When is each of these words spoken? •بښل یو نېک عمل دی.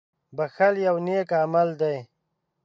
•بښل 0.37 0.73
یو 0.87 0.95
نېک 1.05 1.29
عمل 1.41 1.69
دی. 1.81 1.97